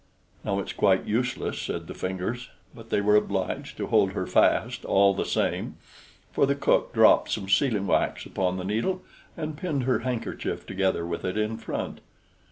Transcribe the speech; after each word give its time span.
"Now 0.43 0.57
it's 0.57 0.73
quite 0.73 1.05
useless," 1.05 1.61
said 1.61 1.85
the 1.85 1.93
Fingers; 1.93 2.49
but 2.73 2.89
they 2.89 3.01
were 3.01 3.15
obliged 3.15 3.77
to 3.77 3.85
hold 3.85 4.13
her 4.13 4.25
fast, 4.25 4.83
all 4.83 5.13
the 5.13 5.25
same; 5.25 5.75
for 6.31 6.47
the 6.47 6.55
cook 6.55 6.91
dropped 6.91 7.29
some 7.29 7.47
sealing 7.47 7.85
wax 7.85 8.25
upon 8.25 8.57
the 8.57 8.63
needle, 8.65 9.03
and 9.37 9.55
pinned 9.57 9.83
her 9.83 9.99
handkerchief 9.99 10.65
together 10.65 11.05
with 11.05 11.23
it 11.23 11.37
in 11.37 11.55
front. 11.57 12.01